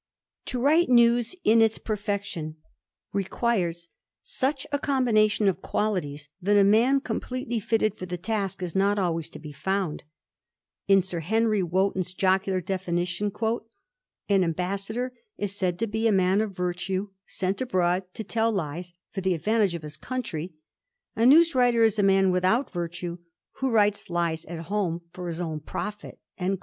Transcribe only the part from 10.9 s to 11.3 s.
Sir